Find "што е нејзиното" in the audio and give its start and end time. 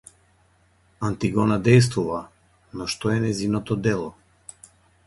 2.95-3.79